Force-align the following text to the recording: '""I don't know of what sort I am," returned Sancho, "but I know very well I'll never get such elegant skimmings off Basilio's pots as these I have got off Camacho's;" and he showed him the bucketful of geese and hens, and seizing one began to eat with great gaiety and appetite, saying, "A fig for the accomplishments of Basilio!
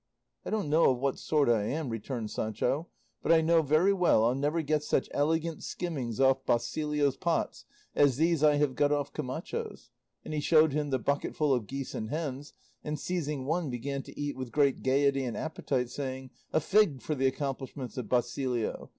'""I 0.45 0.49
don't 0.49 0.67
know 0.71 0.89
of 0.89 0.97
what 0.97 1.19
sort 1.19 1.47
I 1.47 1.61
am," 1.67 1.89
returned 1.89 2.31
Sancho, 2.31 2.87
"but 3.21 3.31
I 3.31 3.41
know 3.41 3.61
very 3.61 3.93
well 3.93 4.23
I'll 4.25 4.33
never 4.33 4.63
get 4.63 4.81
such 4.81 5.07
elegant 5.11 5.61
skimmings 5.61 6.19
off 6.19 6.43
Basilio's 6.43 7.17
pots 7.17 7.65
as 7.95 8.17
these 8.17 8.43
I 8.43 8.55
have 8.55 8.73
got 8.73 8.91
off 8.91 9.13
Camacho's;" 9.13 9.91
and 10.25 10.33
he 10.33 10.39
showed 10.39 10.73
him 10.73 10.89
the 10.89 10.97
bucketful 10.97 11.53
of 11.53 11.67
geese 11.67 11.93
and 11.93 12.09
hens, 12.09 12.53
and 12.83 12.99
seizing 12.99 13.45
one 13.45 13.69
began 13.69 14.01
to 14.01 14.19
eat 14.19 14.35
with 14.35 14.51
great 14.51 14.81
gaiety 14.81 15.23
and 15.23 15.37
appetite, 15.37 15.91
saying, 15.91 16.31
"A 16.51 16.59
fig 16.59 17.03
for 17.03 17.13
the 17.13 17.27
accomplishments 17.27 17.95
of 17.95 18.09
Basilio! 18.09 18.89